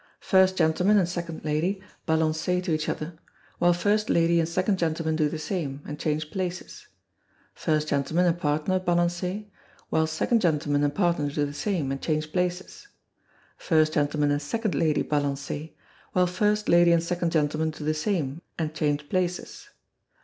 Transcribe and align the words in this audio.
First 0.19 0.57
gentleman 0.57 0.97
and 0.97 1.07
second 1.07 1.45
lady 1.45 1.79
balancez 2.07 2.63
to 2.63 2.73
each 2.73 2.89
other, 2.89 3.19
while 3.59 3.71
first 3.71 4.09
lady 4.09 4.39
and 4.39 4.49
second 4.49 4.79
gentleman 4.79 5.15
do 5.15 5.29
the 5.29 5.37
same, 5.37 5.83
and 5.85 5.99
change 5.99 6.31
places. 6.31 6.87
First 7.53 7.89
gentleman 7.89 8.25
and 8.25 8.39
partner 8.39 8.79
balancez, 8.79 9.45
while 9.91 10.07
second 10.07 10.41
gentleman 10.41 10.83
and 10.83 10.95
partner 10.95 11.29
do 11.29 11.45
the 11.45 11.53
same, 11.53 11.91
and 11.91 12.01
change 12.01 12.31
places. 12.33 12.87
First 13.57 13.93
gentleman 13.93 14.31
and 14.31 14.41
second 14.41 14.73
lady 14.73 15.03
balancez, 15.03 15.69
while 16.13 16.25
first 16.25 16.67
lady 16.67 16.91
and 16.91 17.03
second 17.03 17.31
gentleman 17.31 17.69
do 17.69 17.83
the 17.83 17.93
same, 17.93 18.41
and 18.57 18.73
change 18.73 19.07
places. 19.07 19.69